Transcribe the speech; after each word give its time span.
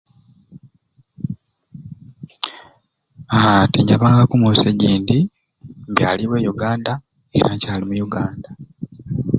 Haaa 3.31 3.69
tinyabangaku 3.71 4.35
munsi 4.41 4.63
egyindi 4.71 5.17
mbyalibwe 5.89 6.37
Uganda 6.53 6.93
era 7.37 7.49
nkyali 7.55 7.85
Uganda 8.07 8.49